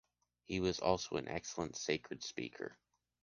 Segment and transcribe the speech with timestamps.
[0.45, 2.75] He was also an excellent sacred speaker.